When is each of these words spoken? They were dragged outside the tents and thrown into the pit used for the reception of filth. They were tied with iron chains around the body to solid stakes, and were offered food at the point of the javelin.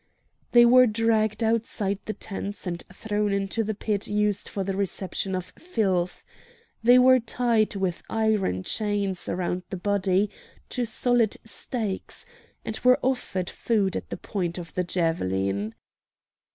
They 0.51 0.65
were 0.65 0.87
dragged 0.87 1.43
outside 1.43 1.99
the 2.05 2.13
tents 2.13 2.65
and 2.65 2.81
thrown 2.91 3.31
into 3.31 3.63
the 3.63 3.75
pit 3.75 4.07
used 4.07 4.49
for 4.49 4.63
the 4.63 4.75
reception 4.75 5.35
of 5.35 5.53
filth. 5.59 6.23
They 6.81 6.97
were 6.97 7.19
tied 7.19 7.75
with 7.75 8.01
iron 8.09 8.63
chains 8.63 9.29
around 9.29 9.61
the 9.69 9.77
body 9.77 10.31
to 10.69 10.85
solid 10.87 11.37
stakes, 11.43 12.25
and 12.65 12.79
were 12.83 12.97
offered 13.03 13.51
food 13.51 13.95
at 13.95 14.09
the 14.09 14.17
point 14.17 14.57
of 14.57 14.73
the 14.73 14.83
javelin. 14.83 15.75